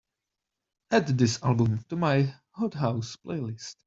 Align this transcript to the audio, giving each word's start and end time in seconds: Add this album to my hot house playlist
Add 0.89 1.09
this 1.09 1.37
album 1.43 1.85
to 1.89 1.95
my 1.95 2.33
hot 2.49 2.73
house 2.73 3.15
playlist 3.23 3.75